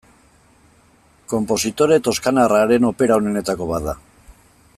[1.33, 3.97] Konpositore toskanarraren opera onenetako bat da.